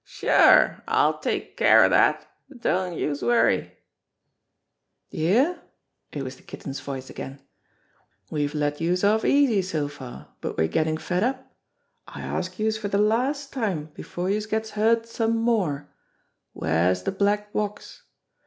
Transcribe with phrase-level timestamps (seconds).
[0.03, 0.81] "Sure!
[0.87, 2.25] I'll take care of dat!
[2.61, 3.77] Don't youse worry!"
[5.11, 5.61] "D'ye hear?"
[6.11, 7.39] It was the Kitten's voice again.
[8.31, 11.55] "We've let youse off easy so far, but we're gettin' fed up.
[12.07, 15.91] I ask youse for de last time before youse gets hurt some more,
[16.55, 18.01] where's de black box